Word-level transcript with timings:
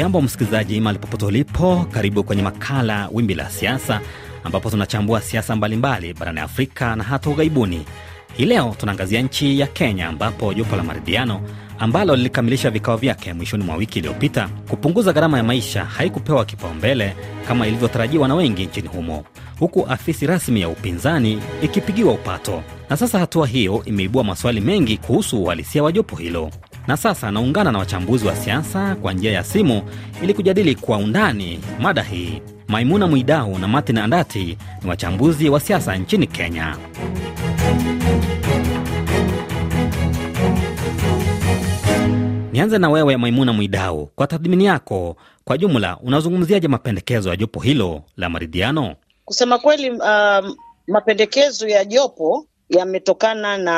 Hujambo 0.00 0.20
msikilizaji, 0.22 0.80
mahali 0.80 0.98
popote 0.98 1.24
ulipo, 1.24 1.86
karibu 1.90 2.24
kwenye 2.24 2.42
makala 2.42 3.08
Wimbi 3.12 3.34
la 3.34 3.50
Siasa, 3.50 4.00
ambapo 4.44 4.70
tunachambua 4.70 5.20
siasa 5.20 5.56
mbalimbali 5.56 6.14
barani 6.14 6.40
Afrika 6.40 6.96
na 6.96 7.04
hata 7.04 7.30
ughaibuni. 7.30 7.84
Hii 8.36 8.44
leo 8.44 8.74
tunaangazia 8.78 9.22
nchi 9.22 9.58
ya 9.60 9.66
Kenya, 9.66 10.08
ambapo 10.08 10.54
jopo 10.54 10.76
la 10.76 10.82
maridhiano 10.82 11.40
ambalo 11.78 12.16
lilikamilisha 12.16 12.70
vikao 12.70 12.96
vyake 12.96 13.32
mwishoni 13.32 13.64
mwa 13.64 13.76
wiki 13.76 13.98
iliyopita 13.98 14.48
kupunguza 14.68 15.12
gharama 15.12 15.36
ya 15.38 15.44
maisha 15.44 15.84
haikupewa 15.84 16.44
kipaumbele 16.44 17.16
kama 17.48 17.66
ilivyotarajiwa 17.66 18.28
na 18.28 18.34
wengi 18.34 18.66
nchini 18.66 18.88
humo, 18.88 19.24
huku 19.58 19.86
afisi 19.88 20.26
rasmi 20.26 20.60
ya 20.60 20.68
upinzani 20.68 21.42
ikipigiwa 21.62 22.12
upato. 22.12 22.62
Na 22.90 22.96
sasa 22.96 23.18
hatua 23.18 23.46
hiyo 23.46 23.82
imeibua 23.84 24.24
maswali 24.24 24.60
mengi 24.60 24.96
kuhusu 24.96 25.42
uhalisia 25.42 25.82
wa 25.82 25.92
jopo 25.92 26.16
hilo 26.16 26.50
na 26.86 26.96
sasa 26.96 27.30
naungana 27.30 27.72
na 27.72 27.78
wachambuzi 27.78 28.26
wa 28.26 28.36
siasa 28.36 28.94
kwa 28.94 29.12
njia 29.12 29.32
ya 29.32 29.44
simu 29.44 29.82
ili 30.22 30.34
kujadili 30.34 30.74
kwa 30.74 30.96
undani 30.98 31.60
mada 31.80 32.02
hii. 32.02 32.42
Maimuna 32.68 33.06
Mwidau 33.06 33.58
na 33.58 33.68
Martin 33.68 33.98
Andati 33.98 34.58
ni 34.82 34.88
wachambuzi 34.90 35.48
wa 35.48 35.60
siasa 35.60 35.96
nchini 35.96 36.26
Kenya. 36.26 36.76
Nianze 42.52 42.78
na 42.78 42.90
wewe 42.90 43.16
Maimuna 43.16 43.52
Mwidau, 43.52 44.06
kwa 44.06 44.26
tathmini 44.26 44.64
yako, 44.64 45.16
kwa 45.44 45.58
jumla 45.58 45.96
unazungumziaje 45.98 46.68
mapendekezo 46.68 47.30
ya 47.30 47.36
jopo 47.36 47.60
hilo 47.60 48.02
la 48.16 48.28
maridhiano? 48.28 48.94
Kusema 49.24 49.58
kweli, 49.58 49.90
um, 49.90 50.56
mapendekezo 50.88 51.68
ya 51.68 51.84
jopo 51.84 52.46
yametokana 52.70 53.58
na 53.58 53.74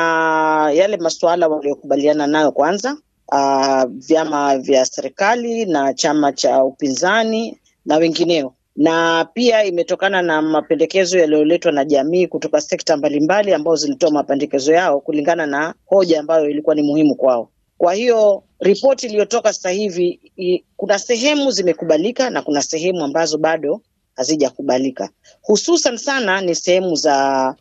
yale 0.73 0.97
masuala 0.97 1.47
waliokubaliana 1.47 2.27
nayo 2.27 2.51
kwanza, 2.51 2.97
uh, 3.31 3.83
vyama 3.89 4.57
vya 4.57 4.85
serikali 4.85 5.65
na 5.65 5.93
chama 5.93 6.31
cha 6.31 6.63
upinzani 6.63 7.57
na 7.85 7.97
wengineo, 7.97 8.53
na 8.75 9.25
pia 9.33 9.63
imetokana 9.63 10.21
na 10.21 10.41
mapendekezo 10.41 11.19
yaliyoletwa 11.19 11.71
na 11.71 11.85
jamii 11.85 12.27
kutoka 12.27 12.61
sekta 12.61 12.97
mbalimbali 12.97 13.53
ambayo 13.53 13.75
zilitoa 13.75 14.11
mapendekezo 14.11 14.73
yao 14.73 14.99
kulingana 14.99 15.45
na 15.45 15.73
hoja 15.85 16.19
ambayo 16.19 16.49
ilikuwa 16.49 16.75
ni 16.75 16.81
muhimu 16.81 17.15
kwao. 17.15 17.49
Kwa 17.77 17.93
hiyo 17.93 18.43
ripoti 18.59 19.05
iliyotoka 19.05 19.53
sasa 19.53 19.69
hivi, 19.69 20.31
kuna 20.77 20.99
sehemu 20.99 21.51
zimekubalika 21.51 22.29
na 22.29 22.41
kuna 22.41 22.61
sehemu 22.61 23.03
ambazo 23.03 23.37
bado 23.37 23.81
hazijakubalika. 24.15 25.09
Hususan 25.41 25.97
sana 25.97 26.41
ni 26.41 26.55
sehemu 26.55 26.95
za 26.95 27.55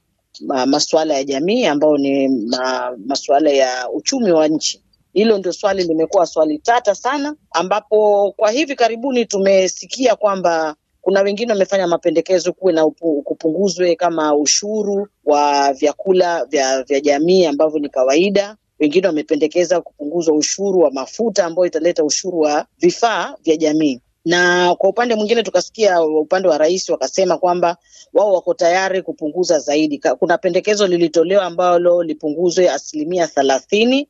ma, 0.46 0.66
masuala 0.66 1.14
ya 1.14 1.24
jamii 1.24 1.64
ambayo 1.64 1.96
ni 1.96 2.28
ma, 2.28 2.96
masuala 3.06 3.50
ya 3.50 3.90
uchumi 3.90 4.32
wa 4.32 4.48
nchi. 4.48 4.82
Hilo 5.12 5.38
ndio 5.38 5.52
swali 5.52 5.84
limekuwa 5.84 6.26
swali 6.26 6.58
tata 6.58 6.94
sana, 6.94 7.36
ambapo 7.50 8.32
kwa 8.36 8.50
hivi 8.50 8.74
karibuni 8.74 9.26
tumesikia 9.26 10.16
kwamba 10.16 10.76
kuna 11.00 11.20
wengine 11.22 11.52
wamefanya 11.52 11.86
mapendekezo 11.86 12.52
kuwe 12.52 12.72
na 12.72 12.86
upu, 12.86 13.22
kupunguzwe 13.22 13.96
kama 13.96 14.34
ushuru 14.36 15.08
wa 15.24 15.72
vyakula 15.72 16.44
vya, 16.44 16.82
vya 16.82 17.00
jamii 17.00 17.44
ambavyo 17.46 17.78
ni 17.80 17.88
kawaida. 17.88 18.56
Wengine 18.80 19.06
wamependekeza 19.06 19.80
kupunguzwa 19.80 20.34
ushuru 20.36 20.78
wa 20.80 20.90
mafuta 20.90 21.44
ambayo 21.44 21.66
italeta 21.66 22.04
ushuru 22.04 22.38
wa 22.40 22.66
vifaa 22.78 23.34
vya 23.44 23.56
jamii 23.56 24.00
na 24.24 24.74
kwa 24.74 24.90
upande 24.90 25.14
mwingine 25.14 25.42
tukasikia 25.42 26.02
upande 26.02 26.48
wa 26.48 26.58
rais 26.58 26.88
wakasema 26.88 27.38
kwamba 27.38 27.76
wao 28.14 28.32
wako 28.32 28.54
tayari 28.54 29.02
kupunguza 29.02 29.58
zaidi. 29.58 29.98
Kuna 30.18 30.38
pendekezo 30.38 30.86
lilitolewa 30.86 31.44
ambalo 31.44 32.02
lipunguzwe 32.02 32.70
asilimia 32.70 33.26
thelathini 33.28 34.08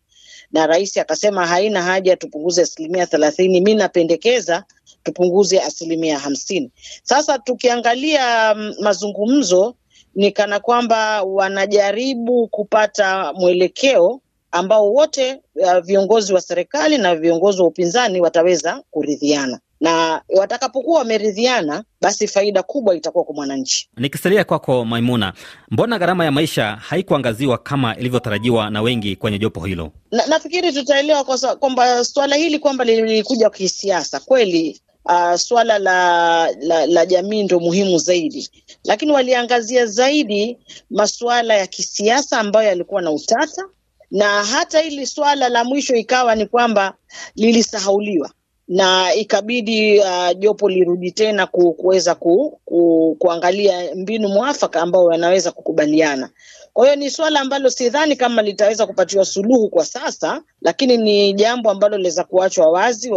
na 0.53 0.67
rais 0.67 0.97
akasema 0.97 1.47
haina 1.47 1.83
haja 1.83 2.17
tupunguze 2.17 2.63
asilimia 2.63 3.07
thelathini, 3.07 3.61
mi 3.61 3.75
napendekeza 3.75 4.65
tupunguze 5.03 5.61
asilimia 5.61 6.19
hamsini. 6.19 6.71
Sasa 7.03 7.39
tukiangalia 7.39 8.55
mazungumzo 8.81 9.75
ni 10.15 10.33
kana 10.33 10.61
kwamba 10.61 11.23
wanajaribu 11.23 12.49
kupata 12.49 13.33
mwelekeo 13.33 14.21
ambao 14.51 14.93
wote 14.93 15.41
uh, 15.55 15.79
viongozi 15.79 16.35
wa 16.35 16.41
serikali 16.41 16.99
na 16.99 17.15
viongozi 17.15 17.63
wa 17.63 17.69
upinzani 17.69 18.21
wataweza 18.21 18.83
kuridhiana 18.91 19.61
na 19.83 20.23
watakapokuwa 20.29 20.99
wameridhiana, 20.99 21.85
basi 22.01 22.27
faida 22.29 22.63
kubwa 22.63 22.95
itakuwa 22.97 23.25
kwa 23.25 23.35
mwananchi. 23.35 23.89
Nikisalia 23.97 24.45
kwako 24.45 24.85
Maimuna, 24.85 25.33
mbona 25.71 25.99
gharama 25.99 26.25
ya 26.25 26.31
maisha 26.33 26.67
haikuangaziwa 26.77 27.59
kama 27.59 27.97
ilivyotarajiwa 27.97 28.71
na 28.71 28.83
wengi 28.83 29.17
kwenye 29.17 29.39
jopo 29.39 29.65
hilo? 29.65 29.93
Na, 30.11 30.27
nafikiri 30.27 30.73
tutaelewa 30.73 31.25
kwamba 31.59 32.05
swala 32.05 32.37
hili 32.37 32.59
kwamba 32.59 32.85
lilikuja 32.85 33.51
kisiasa 33.51 34.21
kweli. 34.21 34.81
Uh, 35.05 35.35
swala 35.35 35.79
la, 35.79 36.51
la, 36.61 36.87
la 36.87 37.07
jamii 37.07 37.43
ndo 37.43 37.61
muhimu 37.61 37.99
zaidi, 37.99 38.51
lakini 38.85 39.13
waliangazia 39.13 39.87
zaidi 39.87 40.59
masuala 40.91 41.55
ya 41.55 41.67
kisiasa 41.67 42.39
ambayo 42.41 42.69
yalikuwa 42.69 43.03
na 43.03 43.11
utata, 43.11 43.63
na 44.11 44.45
hata 44.45 44.81
hili 44.81 45.07
swala 45.07 45.49
la 45.49 45.65
mwisho 45.65 45.95
ikawa 45.95 46.35
ni 46.35 46.47
kwamba 46.47 46.95
lilisahauliwa 47.37 48.31
na 48.69 49.15
ikabidi 49.15 49.99
uh, 50.01 50.31
jopo 50.39 50.69
lirudi 50.69 51.11
tena 51.11 51.47
kuweza 51.47 52.15
ku, 52.15 52.61
ku, 52.65 53.17
kuangalia 53.19 53.95
mbinu 53.95 54.29
mwafaka 54.29 54.81
ambao 54.83 55.05
wanaweza 55.05 55.51
kukubaliana. 55.53 56.31
Kwa 56.73 56.85
hiyo 56.85 56.97
ni 56.97 57.11
suala 57.11 57.41
ambalo 57.41 57.71
sidhani 57.71 58.17
kama 58.17 58.43
litaweza 58.43 58.87
kupatiwa 58.87 59.25
suluhu 59.25 59.69
kwa 59.69 59.85
sasa, 59.85 60.43
lakini 60.61 60.97
ni 60.97 61.33
jambo 61.33 61.71
ambalo 61.71 61.97
liweza 61.99 62.25
kuachwa 62.25 62.71
wazi, 62.71 63.11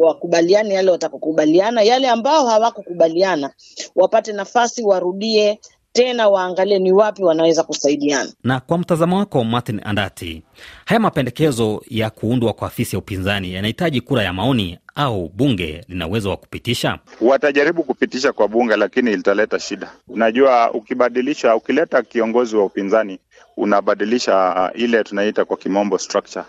wakubaliane 0.00 0.74
yale 0.74 0.90
watakokubaliana, 0.90 1.82
yale 1.82 2.08
ambao 2.08 2.46
hawakukubaliana 2.46 3.50
wapate 3.96 4.32
nafasi 4.32 4.82
warudie 4.82 5.60
tena 5.96 6.28
waangalie 6.28 6.78
ni 6.78 6.92
wapi 6.92 7.22
wanaweza 7.24 7.62
kusaidiana. 7.62 8.32
Na 8.44 8.60
kwa 8.60 8.78
mtazamo 8.78 9.18
wako 9.18 9.44
Martin 9.44 9.80
Andati, 9.84 10.42
haya 10.84 11.00
mapendekezo 11.00 11.82
ya 11.88 12.10
kuundwa 12.10 12.52
kwa 12.52 12.68
afisi 12.68 12.96
ya 12.96 13.00
upinzani 13.00 13.54
yanahitaji 13.54 14.00
kura 14.00 14.22
ya 14.22 14.32
maoni 14.32 14.78
au 14.94 15.28
bunge 15.28 15.84
lina 15.88 16.06
uwezo 16.08 16.30
wa 16.30 16.36
kupitisha? 16.36 16.98
Watajaribu 17.20 17.82
kupitisha 17.82 18.32
kwa 18.32 18.48
bunge, 18.48 18.76
lakini 18.76 19.16
litaleta 19.16 19.58
shida. 19.58 19.90
Unajua, 20.08 20.72
ukibadilisha, 20.72 21.56
ukileta 21.56 22.02
kiongozi 22.02 22.56
wa 22.56 22.64
upinzani 22.64 23.18
unabadilisha 23.56 24.70
ile 24.74 25.04
tunaita 25.04 25.44
kwa 25.44 25.56
kimombo 25.56 25.98
structure 25.98 26.44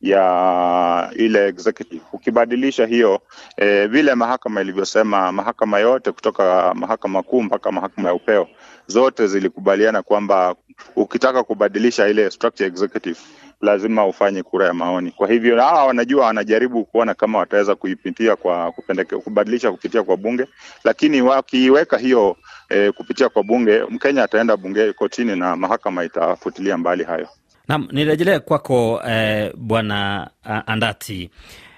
ya 0.00 1.10
ile 1.16 1.48
executive. 1.48 2.02
Ukibadilisha 2.12 2.86
hiyo 2.86 3.20
eh, 3.56 3.88
vile 3.88 4.14
mahakama 4.14 4.60
ilivyosema, 4.60 5.32
mahakama 5.32 5.78
yote 5.78 6.12
kutoka 6.12 6.74
mahakama 6.74 7.22
kuu 7.22 7.42
mpaka 7.42 7.72
mahakama 7.72 8.08
ya 8.08 8.14
upeo 8.14 8.48
zote 8.86 9.26
zilikubaliana 9.26 10.02
kwamba 10.02 10.54
ukitaka 10.96 11.44
kubadilisha 11.44 12.08
ile 12.08 12.30
structure 12.30 12.66
executive 12.68 13.18
lazima 13.60 14.06
ufanye 14.06 14.42
kura 14.42 14.66
ya 14.66 14.74
maoni. 14.74 15.10
Kwa 15.10 15.28
hivyo 15.28 15.60
hawa 15.60 15.84
wanajua, 15.86 16.26
wanajaribu 16.26 16.84
kuona 16.84 17.14
kama 17.14 17.38
wataweza 17.38 17.74
kuipitia 17.74 18.36
kwa 18.36 18.72
kupendeke, 18.72 19.16
kubadilisha 19.16 19.70
kupitia 19.72 20.02
kwa 20.02 20.16
bunge, 20.16 20.46
lakini 20.84 21.22
wakiweka 21.22 21.98
hiyo 21.98 22.36
e, 22.68 22.92
kupitia 22.92 23.28
kwa 23.28 23.42
bunge, 23.42 23.82
Mkenya 23.90 24.22
ataenda 24.24 24.56
bunge 24.56 24.92
kotini 24.92 25.36
na 25.36 25.56
mahakama 25.56 26.04
itafutilia 26.04 26.78
mbali 26.78 27.04
hayo. 27.04 27.28
Naam, 27.68 27.88
nirejelee 27.92 28.38
kwako 28.38 29.02
eh, 29.08 29.52
bwana 29.56 30.30
uh, 30.44 30.58
Andati, 30.66 31.30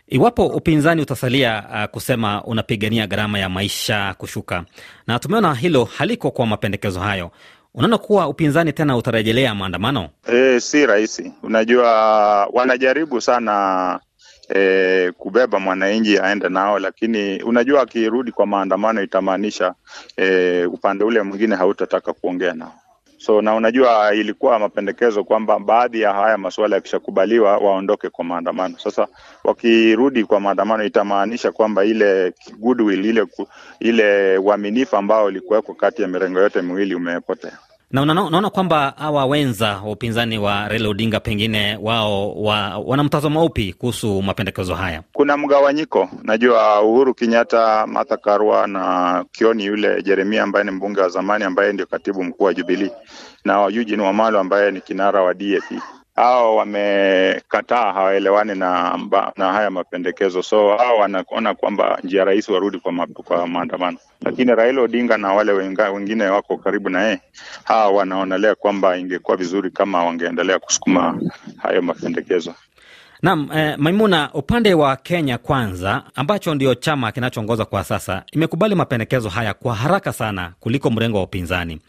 iwapo 0.09 0.47
upinzani 0.47 1.03
utasalia 1.03 1.65
uh, 1.71 1.85
kusema 1.85 2.45
unapigania 2.45 3.07
gharama 3.07 3.39
ya 3.39 3.49
maisha 3.49 4.15
kushuka, 4.19 4.65
na 5.07 5.19
tumeona 5.19 5.55
hilo 5.55 5.85
haliko 5.85 6.31
kwa 6.31 6.47
mapendekezo 6.47 7.01
hayo, 7.01 7.31
unaona 7.75 7.99
kuwa 7.99 8.29
upinzani 8.29 8.73
tena 8.73 8.97
utarejelea 8.97 9.55
maandamano? 9.55 10.09
E, 10.33 10.61
si 10.61 10.87
rahisi. 10.87 11.33
Unajua 11.43 11.91
wanajaribu 12.53 13.21
sana 13.21 14.01
e, 14.55 15.13
kubeba 15.19 15.61
mwananchi 15.61 16.19
aende 16.19 16.49
nao, 16.49 16.79
lakini 16.79 17.43
unajua 17.43 17.83
akirudi 17.83 18.33
kwa 18.33 18.47
maandamano 18.47 19.03
itamaanisha 19.03 19.75
e, 20.17 20.65
upande 20.65 21.05
ule 21.05 21.23
mwingine 21.23 21.57
hautataka 21.57 22.13
kuongea 22.13 22.53
nao 22.55 22.75
so 23.27 23.43
na 23.43 23.55
unajua 23.55 24.15
ilikuwa 24.15 24.59
mapendekezo 24.59 25.25
kwamba 25.25 25.59
baadhi 25.59 26.01
ya 26.01 26.13
haya 26.13 26.39
masuala 26.39 26.77
yakishakubaliwa 26.77 27.59
waondoke 27.59 28.09
kwa 28.11 28.25
maandamano. 28.25 28.79
Sasa 28.79 29.07
wakirudi 29.45 30.25
kwa 30.25 30.41
maandamano 30.41 30.85
itamaanisha 30.85 31.53
kwamba 31.53 31.85
ile 31.85 32.33
goodwill, 32.59 33.05
ile 33.05 33.27
ile 33.81 34.39
uaminifu 34.39 34.97
ambao 34.97 35.25
ulikuwekwa 35.25 35.75
kati 35.75 36.03
ya 36.03 36.09
mirengo 36.09 36.41
yote 36.41 36.63
miwili 36.63 36.95
umepotea 36.95 37.59
na 37.91 38.03
unaona 38.03 38.51
kwamba 38.51 38.95
hawa 38.99 39.27
wenza 39.27 39.69
wa 39.85 39.93
upinzani 39.93 40.39
wa 40.39 40.69
Raila 40.69 40.89
Odinga 40.89 41.21
pengine 41.21 41.79
wao 41.83 42.33
wa, 42.33 42.79
wana 42.79 43.05
mtazamo 43.05 43.45
upi 43.45 43.73
kuhusu 43.73 44.23
mapendekezo 44.23 44.75
haya? 44.75 45.03
Kuna 45.13 45.37
mgawanyiko. 45.37 46.09
Najua 46.23 46.83
Uhuru 46.83 47.15
Kenyatta, 47.15 47.87
Martha 47.87 48.17
Karua 48.17 48.67
na 48.67 49.25
Kioni 49.33 49.65
yule 49.65 50.03
Jeremia 50.03 50.43
ambaye 50.43 50.65
ni 50.65 50.71
mbunge 50.71 51.01
wa 51.01 51.09
zamani 51.09 51.45
ambaye 51.45 51.73
ndio 51.73 51.87
katibu 51.87 52.25
mkuu 52.25 52.45
wa 52.45 52.55
Jubilee 52.55 52.91
na 53.45 53.63
Eugene 53.63 54.03
Wamalwa 54.03 54.41
ambaye 54.41 54.71
ni 54.71 54.81
kinara 54.81 55.23
wa 55.23 55.35
DAP 55.35 55.83
hao 56.17 56.57
wamekataa, 56.57 57.93
hawaelewani 57.93 58.55
na, 58.55 58.99
na 59.37 59.53
haya 59.53 59.71
mapendekezo, 59.71 60.43
so 60.43 60.77
hao 60.77 60.99
wanaona 60.99 61.55
kwamba 61.55 61.99
njia 62.05 62.25
rahisi 62.25 62.53
warudi 62.53 62.79
kwa, 62.79 63.07
kwa 63.25 63.47
maandamano, 63.47 63.99
lakini 64.23 64.55
Raila 64.55 64.83
Odinga 64.83 65.19
na 65.19 65.33
wale 65.33 65.53
wengine 65.53 66.25
wako 66.25 66.57
karibu 66.57 66.89
na 66.89 67.03
yeye, 67.03 67.21
hawa 67.65 67.89
wanaonelea 67.91 68.55
kwamba 68.55 68.97
ingekuwa 68.97 69.37
vizuri 69.37 69.71
kama 69.71 70.05
wangeendelea 70.05 70.59
kusukuma 70.59 71.21
hayo 71.63 71.83
mapendekezo. 71.83 72.55
Naam, 73.23 73.49
eh, 73.55 73.75
Maimuna, 73.79 74.31
upande 74.35 74.75
wa 74.75 74.97
Kenya 74.97 75.39
Kwanza 75.39 76.03
ambacho 76.15 76.55
ndio 76.55 76.75
chama 76.75 77.13
kinachoongoza 77.13 77.65
kwa 77.65 77.85
sasa 77.85 78.23
imekubali 78.33 78.75
mapendekezo 78.75 79.29
haya 79.29 79.55
kwa 79.55 79.75
haraka 79.75 80.13
sana 80.13 80.53
kuliko 80.61 80.91
mrengo 80.91 81.17
wa 81.17 81.23
upinzani. 81.25 81.81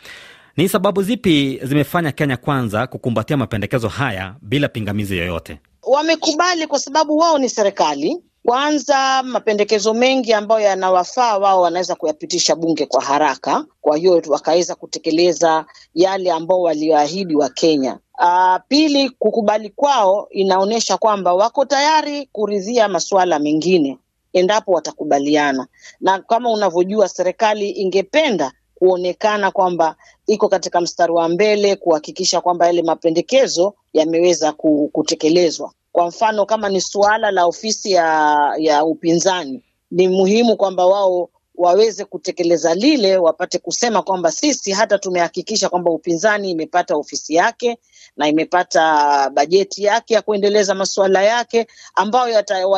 Ni 0.58 0.70
sababu 0.70 1.04
zipi 1.04 1.60
zimefanya 1.64 2.12
Kenya 2.12 2.38
Kwanza 2.38 2.88
kukumbatia 2.88 3.38
mapendekezo 3.38 3.88
haya 3.88 4.36
bila 4.42 4.68
pingamizi 4.68 5.18
yoyote? 5.18 5.60
Wamekubali 5.84 6.68
kwa 6.68 6.80
sababu 6.80 7.18
wao 7.18 7.38
ni 7.38 7.50
serikali. 7.50 8.18
Kwanza, 8.46 9.24
mapendekezo 9.24 9.94
mengi 9.94 10.34
ambayo 10.34 10.62
yanawafaa 10.62 11.38
wao 11.38 11.62
wanaweza 11.62 11.96
kuyapitisha 11.96 12.56
bunge 12.56 12.86
kwa 12.86 13.04
haraka, 13.04 13.66
kwa 13.82 13.98
hiyo 13.98 14.22
wakaweza 14.28 14.76
kutekeleza 14.76 15.66
yale 15.94 16.32
ambao 16.32 16.62
walioahidi 16.62 17.36
wa 17.36 17.50
Kenya. 17.50 18.00
Uh, 18.20 18.56
pili, 18.68 19.10
kukubali 19.10 19.70
kwao 19.70 20.28
inaonyesha 20.30 20.98
kwamba 20.98 21.34
wako 21.34 21.66
tayari 21.66 22.30
kuridhia 22.32 22.88
masuala 22.88 23.40
mengine 23.40 23.98
endapo 24.34 24.72
watakubaliana, 24.72 25.68
na 26.02 26.20
kama 26.20 26.50
unavyojua 26.52 27.08
serikali 27.10 27.70
ingependa 27.70 28.52
kuonekana 28.80 29.52
kwamba 29.52 29.96
iko 30.28 30.50
katika 30.50 30.82
mstari 30.82 31.12
wa 31.12 31.30
mbele 31.30 31.76
kuhakikisha 31.76 32.42
kwamba 32.42 32.66
yale 32.66 32.82
mapendekezo 32.82 33.74
yameweza 33.94 34.52
kutekelezwa. 34.92 35.72
Kwa 35.92 36.08
mfano 36.08 36.46
kama 36.46 36.70
ni 36.70 36.82
suala 36.82 37.32
la 37.32 37.46
ofisi 37.46 37.92
ya, 37.92 38.50
ya 38.58 38.86
upinzani, 38.86 39.64
ni 39.92 40.08
muhimu 40.08 40.56
kwamba 40.58 40.86
wao 40.86 41.30
waweze 41.56 42.06
kutekeleza 42.06 42.76
lile, 42.76 43.18
wapate 43.18 43.60
kusema 43.60 44.02
kwamba 44.02 44.32
sisi 44.32 44.72
hata 44.72 44.98
tumehakikisha 44.98 45.70
kwamba 45.70 45.92
upinzani 45.92 46.52
imepata 46.52 46.96
ofisi 46.96 47.36
yake 47.36 47.78
na 48.18 48.28
imepata 48.28 49.30
bajeti 49.30 49.84
yake 49.84 50.14
ya 50.14 50.22
kuendeleza 50.22 50.76
masuala 50.76 51.24
yake 51.24 51.68
ambayo 51.96 52.34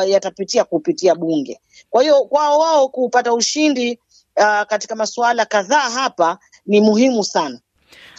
yatapitia 0.08 0.58
yata 0.60 0.64
kupitia 0.70 1.14
bunge. 1.14 1.60
Kwa 1.90 2.02
hiyo 2.02 2.24
kwao 2.24 2.58
wao 2.58 2.88
kupata 2.88 3.32
ushindi 3.34 3.98
uh, 4.36 4.62
katika 4.68 4.96
masuala 4.96 5.44
kadhaa 5.44 5.90
hapa 5.90 6.38
ni 6.66 6.80
muhimu 6.80 7.24
sana. 7.24 7.60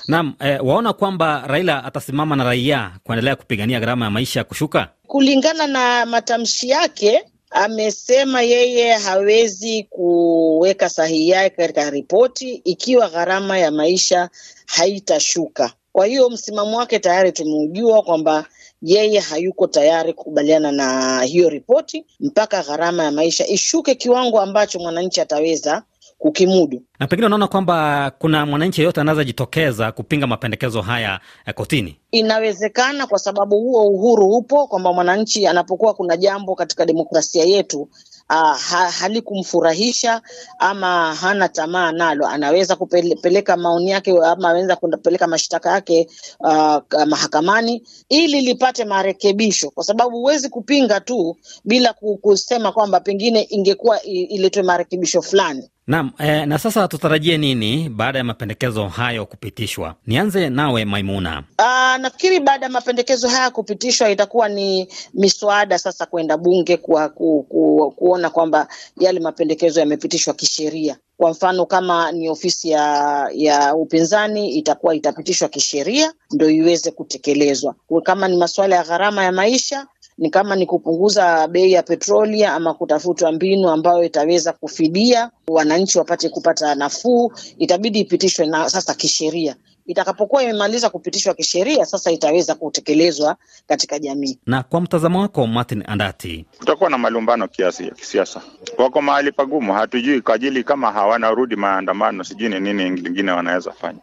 Naam, 0.08 0.34
eh, 0.40 0.60
waona 0.66 0.94
kwamba 0.94 1.44
Raila 1.48 1.84
atasimama 1.84 2.36
na 2.36 2.44
raia 2.44 2.92
kuendelea 3.04 3.36
kupigania 3.36 3.80
gharama 3.80 4.06
ya 4.06 4.12
maisha 4.12 4.44
kushuka? 4.44 4.88
Kulingana 5.08 5.68
na 5.68 6.06
matamshi 6.06 6.70
yake, 6.70 7.24
amesema 7.50 8.42
yeye 8.42 8.94
hawezi 8.94 9.84
kuweka 9.84 10.90
sahihi 10.90 11.30
yake 11.30 11.56
katika 11.56 11.90
ripoti 11.90 12.54
ikiwa 12.54 13.10
gharama 13.10 13.58
ya 13.58 13.72
maisha 13.72 14.30
haitashuka. 14.66 15.72
Kwa 15.92 16.06
hiyo 16.06 16.30
msimamo 16.30 16.78
wake 16.78 17.00
tayari 17.00 17.32
tumeujua 17.32 18.02
kwamba 18.02 18.46
yeye 18.82 19.20
hayuko 19.20 19.68
tayari 19.68 20.14
kukubaliana 20.14 20.72
na 20.72 21.22
hiyo 21.22 21.50
ripoti 21.50 22.06
mpaka 22.20 22.64
gharama 22.64 23.04
ya 23.04 23.12
maisha 23.12 23.48
ishuke 23.48 23.96
kiwango 23.96 24.42
ambacho 24.42 24.80
mwananchi 24.80 25.22
ataweza 25.22 25.84
kukimudu. 26.22 26.82
Na 27.00 27.08
pengine 27.08 27.26
unaona 27.26 27.48
kwamba 27.48 28.12
kuna 28.20 28.46
mwananchi 28.46 28.82
yeyote 28.82 29.02
anaweza 29.02 29.24
jitokeza 29.24 29.92
kupinga 29.92 30.28
mapendekezo 30.28 30.82
haya 30.82 31.20
ya 31.48 31.54
kotini? 31.54 31.98
Inawezekana, 32.12 33.08
kwa 33.08 33.20
sababu 33.20 33.60
huo 33.60 33.88
uhuru 33.88 34.30
upo, 34.38 34.68
kwamba 34.68 34.94
mwananchi 34.94 35.48
anapokuwa 35.48 35.94
kuna 35.94 36.18
jambo 36.18 36.56
katika 36.56 36.86
demokrasia 36.86 37.44
yetu 37.44 37.90
Uh, 38.32 38.56
ha, 38.58 38.90
halikumfurahisha 38.92 40.22
ama 40.60 41.16
hana 41.16 41.50
tamaa 41.50 41.92
nalo, 41.92 42.28
anaweza 42.28 42.76
kupeleka 42.76 43.58
maoni 43.58 43.90
yake 43.90 44.12
ama 44.12 44.50
anaweza 44.50 44.76
kupeleka 44.76 45.28
mashtaka 45.28 45.72
yake 45.72 46.08
uh, 46.40 46.78
mahakamani 47.08 47.84
ili 48.10 48.42
lipate 48.42 48.86
marekebisho, 48.86 49.70
kwa 49.70 49.84
sababu 49.84 50.18
huwezi 50.18 50.50
kupinga 50.50 51.00
tu 51.00 51.38
bila 51.66 51.94
kusema 52.22 52.72
kwamba 52.72 53.00
pengine 53.00 53.42
ingekuwa 53.50 54.02
iletwe 54.04 54.64
marekebisho 54.64 55.22
fulani. 55.22 55.70
Naam, 55.92 56.12
eh, 56.20 56.46
na 56.48 56.58
sasa 56.58 56.88
tutarajie 56.88 57.38
nini 57.38 57.90
baada 57.90 58.18
ya 58.18 58.24
mapendekezo 58.24 58.88
hayo 58.88 59.26
kupitishwa? 59.26 59.96
Nianze 60.08 60.50
nawe 60.50 60.86
Maimuna. 60.86 61.44
Aa, 61.60 61.98
nafikiri 61.98 62.40
baada 62.40 62.66
ya 62.66 62.72
mapendekezo 62.72 63.28
haya 63.28 63.50
kupitishwa 63.50 64.10
itakuwa 64.10 64.50
ni 64.50 64.88
miswada 65.14 65.80
sasa 65.80 66.06
kwenda 66.06 66.38
bunge 66.38 66.78
kwa, 66.78 67.10
ku, 67.10 67.44
ku, 67.50 67.94
kuona 67.96 68.30
kwamba 68.30 68.68
yale 69.00 69.20
mapendekezo 69.20 69.80
yamepitishwa 69.80 70.34
kisheria. 70.34 70.98
Kwa 71.18 71.32
mfano 71.32 71.66
kama 71.66 72.12
ni 72.12 72.30
ofisi 72.30 72.70
ya, 72.70 73.30
ya 73.34 73.76
upinzani 73.76 74.50
itakuwa 74.50 74.96
itapitishwa 74.96 75.50
kisheria 75.50 76.14
ndo 76.34 76.50
iweze 76.50 76.92
kutekelezwa. 76.92 77.76
Kama 78.04 78.28
ni 78.28 78.38
masuala 78.38 78.76
ya 78.76 78.84
gharama 78.84 79.24
ya 79.24 79.32
maisha 79.32 79.88
ni 80.18 80.30
kama 80.30 80.56
ni 80.56 80.66
kupunguza 80.66 81.48
bei 81.48 81.72
ya 81.72 81.84
petroli 81.84 82.44
ama 82.46 82.74
kutafuta 82.74 83.32
mbinu 83.32 83.70
ambayo 83.70 84.04
itaweza 84.04 84.54
kufidia 84.54 85.30
wananchi 85.48 85.98
wapate 85.98 86.30
kupata 86.30 86.76
nafuu, 86.76 87.32
itabidi 87.58 88.00
ipitishwe 88.00 88.46
na 88.46 88.70
sasa 88.70 88.94
kisheria. 88.94 89.56
Itakapokuwa 89.86 90.44
imemaliza 90.44 90.90
kupitishwa 90.90 91.34
kisheria, 91.34 91.86
sasa 91.86 92.12
itaweza 92.12 92.56
kutekelezwa 92.56 93.36
katika 93.68 94.00
jamii. 94.00 94.40
Na 94.46 94.64
kwa 94.64 94.82
mtazamo 94.82 95.20
wako 95.22 95.48
Martin 95.48 95.84
Andati, 95.88 96.46
kutakuwa 96.58 96.90
na 96.90 96.98
malumbano 96.98 97.48
kiasi 97.48 97.84
ya 97.88 97.92
kisiasa, 97.92 98.42
wako 98.78 99.02
mahali 99.02 99.32
pagumu, 99.32 99.74
hatujui 99.74 100.22
kwa 100.22 100.36
ajili 100.36 100.64
kama 100.64 100.92
hawanarudi 100.92 101.56
maandamano, 101.56 102.24
sijui 102.24 102.50
ni 102.50 102.60
nini 102.60 102.90
lingine 102.90 103.32
wanaweza 103.32 103.72
fanya. 103.72 104.00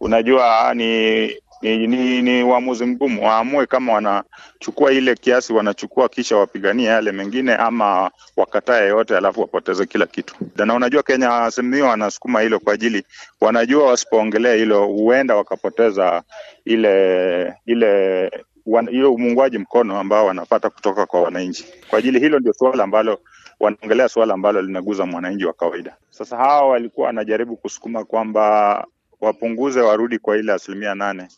Unajua 0.00 0.74
ni 0.74 1.30
ni, 1.62 1.86
ni, 1.86 2.22
ni 2.22 2.42
uamuzi 2.42 2.84
mgumu, 2.86 3.24
waamue 3.26 3.66
kama 3.66 3.92
wanachukua 3.92 4.92
ile 4.92 5.14
kiasi 5.14 5.52
wanachukua, 5.52 6.08
kisha 6.08 6.36
wapiganie 6.36 6.86
yale 6.86 7.12
mengine, 7.12 7.54
ama 7.54 8.10
wakatae 8.36 8.88
yote 8.88 9.16
alafu 9.16 9.40
wapoteze 9.40 9.86
kila 9.86 10.06
kitu. 10.06 10.34
Na 10.56 10.74
unajua 10.74 11.02
Kenya 11.02 11.34
Azimio 11.36 11.86
wanasukuma 11.86 12.40
hilo 12.40 12.60
kwa 12.60 12.72
ajili 12.74 13.04
wanajua 13.40 13.86
wasipoongelea 13.86 14.54
hilo 14.54 14.86
huenda 14.86 15.36
wakapoteza 15.36 16.22
ile 16.64 17.54
ile 17.66 18.30
hiyo 18.90 19.12
uungwaji 19.14 19.58
mkono 19.58 19.98
ambao 20.00 20.26
wanapata 20.26 20.70
kutoka 20.70 21.06
kwa 21.06 21.22
wananchi. 21.22 21.64
Kwa 21.90 21.98
ajili 21.98 22.20
hilo 22.20 22.38
ndio 22.38 22.52
suala 22.52 22.84
ambalo 22.84 23.20
wanaongelea, 23.60 24.08
suala 24.08 24.34
ambalo 24.34 24.62
linaguza 24.62 25.06
mwananchi 25.06 25.44
wa 25.44 25.52
kawaida. 25.52 25.96
Sasa 26.10 26.36
hawa 26.36 26.68
walikuwa 26.68 27.06
wanajaribu 27.06 27.56
kusukuma 27.56 28.04
kwamba 28.04 28.86
wapunguze 29.20 29.80
warudi 29.80 30.18
kwa 30.18 30.36
ile 30.38 30.52
asilimia 30.52 30.94
nane 30.94 31.28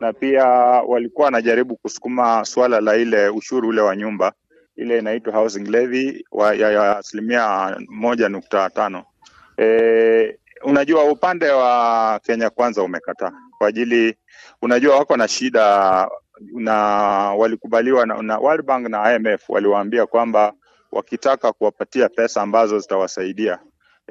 na 0.00 0.12
pia 0.12 0.44
walikuwa 0.86 1.24
wanajaribu 1.24 1.76
kusukuma 1.76 2.44
suala 2.44 2.80
la 2.80 2.96
ile 2.96 3.28
ushuru 3.28 3.68
ule 3.68 3.80
wa 3.80 3.96
nyumba 3.96 4.32
ile 4.76 4.98
inaitwa 4.98 5.32
housing 5.32 5.64
levy 5.70 6.24
wa, 6.30 6.54
ya, 6.54 6.98
asilimia 6.98 7.76
moja 7.88 8.28
nukta 8.28 8.70
tano. 8.70 9.04
E, 9.58 10.38
unajua 10.64 11.04
upande 11.04 11.48
wa 11.50 12.20
Kenya 12.22 12.50
Kwanza 12.50 12.82
umekataa 12.82 13.32
kwa 13.58 13.68
ajili 13.68 14.16
unajua 14.62 14.96
wako 14.96 15.16
na 15.16 15.28
shida 15.28 16.08
na 16.40 16.74
walikubaliwa 17.34 18.06
na, 18.06 18.22
na 18.22 18.38
World 18.38 18.64
Bank 18.66 18.88
na 18.88 19.14
IMF 19.14 19.50
waliwaambia 19.50 20.06
kwamba 20.06 20.52
wakitaka 20.92 21.52
kuwapatia 21.52 22.08
pesa 22.08 22.42
ambazo 22.42 22.78
zitawasaidia 22.78 23.58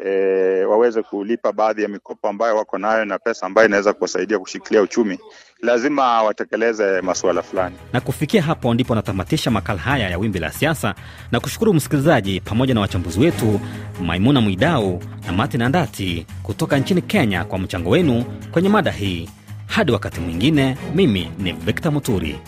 e, 0.06 0.64
waweze 0.66 1.02
kulipa 1.02 1.52
baadhi 1.52 1.82
ya 1.84 1.88
mikopo 1.88 2.28
ambayo 2.30 2.56
wako 2.58 2.78
nayo 2.78 3.06
na 3.06 3.20
pesa 3.20 3.46
ambayo 3.46 3.68
inaweza 3.68 3.94
kuwasaidia 3.94 4.40
kushikilia 4.40 4.82
uchumi, 4.82 5.20
lazima 5.62 6.24
watekeleze 6.24 7.02
masuala 7.02 7.42
fulani. 7.42 7.76
Na 7.94 8.02
kufikia 8.02 8.42
hapo 8.42 8.74
ndipo 8.74 8.96
natamatisha 8.96 9.52
makala 9.52 9.80
haya 9.80 10.10
ya 10.10 10.18
Wimbi 10.18 10.40
la 10.40 10.52
Siasa 10.52 10.96
na 11.32 11.40
kushukuru 11.40 11.74
msikilizaji 11.74 12.42
pamoja 12.42 12.74
na 12.74 12.82
wachambuzi 12.82 13.20
wetu 13.20 13.60
Maimuna 14.02 14.42
Mwidau 14.42 15.04
na 15.26 15.32
Martin 15.32 15.62
Andati 15.62 16.26
kutoka 16.44 16.78
nchini 16.78 17.02
Kenya 17.02 17.46
kwa 17.46 17.60
mchango 17.60 17.90
wenu 17.90 18.24
kwenye 18.52 18.70
mada 18.70 18.92
hii. 18.92 19.30
Hadi 19.68 19.92
wakati 19.92 20.20
mwingine, 20.22 20.78
mimi 20.96 21.32
ni 21.40 21.52
Victor 21.54 21.92
Muturi. 21.92 22.40